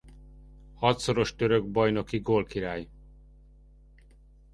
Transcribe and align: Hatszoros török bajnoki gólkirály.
Hatszoros 0.73 1.35
török 1.35 1.67
bajnoki 1.71 2.19
gólkirály. 2.19 2.87